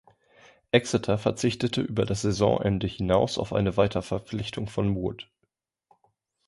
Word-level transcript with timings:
Exeter 0.71 1.19
verzichtete 1.19 1.79
über 1.81 2.05
das 2.07 2.23
Saisonende 2.23 2.87
hinaus 2.87 3.37
auf 3.37 3.53
eine 3.53 3.77
Weiterverpflichtung 3.77 4.65
von 4.65 4.95
Wood. 4.95 5.29